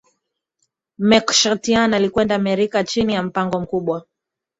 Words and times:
Meskhetian 1.03 1.93
walikwenda 1.93 2.35
Amerika 2.35 2.83
chini 2.83 3.13
ya 3.13 3.23
mpango 3.23 3.59
mkubwa 3.59 4.05